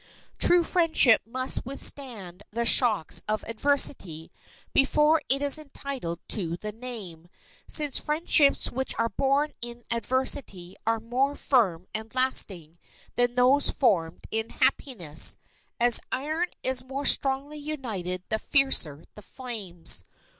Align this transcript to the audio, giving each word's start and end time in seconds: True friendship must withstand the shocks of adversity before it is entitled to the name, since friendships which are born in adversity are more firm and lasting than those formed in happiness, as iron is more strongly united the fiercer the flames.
True 0.39 0.63
friendship 0.63 1.21
must 1.27 1.63
withstand 1.63 2.41
the 2.49 2.65
shocks 2.65 3.21
of 3.27 3.43
adversity 3.43 4.31
before 4.73 5.21
it 5.29 5.43
is 5.43 5.59
entitled 5.59 6.17
to 6.29 6.57
the 6.57 6.71
name, 6.71 7.27
since 7.67 7.99
friendships 7.99 8.71
which 8.71 8.95
are 8.97 9.09
born 9.09 9.53
in 9.61 9.83
adversity 9.91 10.75
are 10.87 10.99
more 10.99 11.35
firm 11.35 11.85
and 11.93 12.15
lasting 12.15 12.79
than 13.13 13.35
those 13.35 13.69
formed 13.69 14.23
in 14.31 14.49
happiness, 14.49 15.37
as 15.79 16.01
iron 16.11 16.47
is 16.63 16.83
more 16.83 17.05
strongly 17.05 17.59
united 17.59 18.23
the 18.29 18.39
fiercer 18.39 19.05
the 19.13 19.21
flames. 19.21 20.03